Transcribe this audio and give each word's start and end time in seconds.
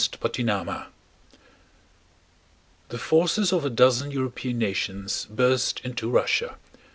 CHAPTER 0.11 0.41
II 0.41 0.77
The 2.89 2.97
forces 2.97 3.53
of 3.53 3.63
a 3.63 3.69
dozen 3.69 4.09
European 4.09 4.57
nations 4.57 5.27
burst 5.29 5.79
into 5.81 6.09
Russia. 6.09 6.57